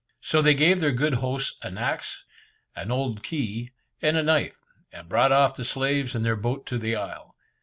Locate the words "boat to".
6.35-6.79